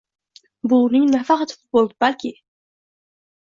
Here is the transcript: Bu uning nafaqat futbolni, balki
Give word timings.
Bu 0.71 0.79
uning 0.85 1.05
nafaqat 1.11 1.55
futbolni, 1.59 1.95
balki 2.07 2.35